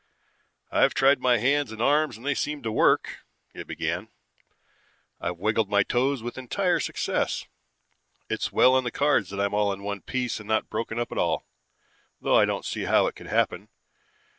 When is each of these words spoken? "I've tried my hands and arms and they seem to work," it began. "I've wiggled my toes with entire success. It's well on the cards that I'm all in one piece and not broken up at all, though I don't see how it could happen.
"I've 0.71 0.95
tried 0.95 1.19
my 1.19 1.37
hands 1.37 1.71
and 1.71 1.79
arms 1.79 2.17
and 2.17 2.25
they 2.25 2.33
seem 2.33 2.63
to 2.63 2.71
work," 2.71 3.19
it 3.53 3.67
began. 3.67 4.07
"I've 5.19 5.37
wiggled 5.37 5.69
my 5.69 5.83
toes 5.83 6.23
with 6.23 6.39
entire 6.39 6.79
success. 6.79 7.45
It's 8.27 8.51
well 8.51 8.73
on 8.73 8.83
the 8.83 8.89
cards 8.89 9.29
that 9.29 9.39
I'm 9.39 9.53
all 9.53 9.71
in 9.71 9.83
one 9.83 10.01
piece 10.01 10.39
and 10.39 10.49
not 10.49 10.71
broken 10.71 10.97
up 10.97 11.11
at 11.11 11.19
all, 11.19 11.45
though 12.19 12.35
I 12.35 12.45
don't 12.45 12.65
see 12.65 12.85
how 12.85 13.05
it 13.05 13.13
could 13.15 13.27
happen. 13.27 13.69